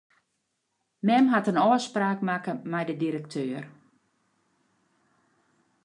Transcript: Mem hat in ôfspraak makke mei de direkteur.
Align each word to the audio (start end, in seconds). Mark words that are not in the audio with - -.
Mem 1.07 1.25
hat 1.33 1.49
in 1.51 1.61
ôfspraak 1.67 2.19
makke 2.27 2.53
mei 2.71 2.85
de 2.87 2.95
direkteur. 3.03 3.63